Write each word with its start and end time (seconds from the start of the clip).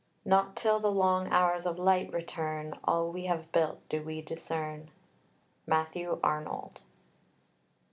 Not 0.25 0.55
till 0.55 0.79
the 0.79 0.91
hours 1.31 1.67
of 1.67 1.77
light 1.77 2.11
return, 2.11 2.73
All 2.85 3.11
we 3.11 3.25
have 3.25 3.51
built 3.51 3.87
do 3.87 4.01
we 4.01 4.19
discern. 4.23 4.89
MATTHEW 5.67 6.19
ARNOLD. 6.23 6.81